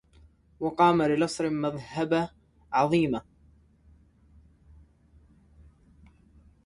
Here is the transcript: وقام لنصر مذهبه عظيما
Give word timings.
وقام 0.59 1.01
لنصر 1.01 1.49
مذهبه 1.49 2.29
عظيما 2.71 3.21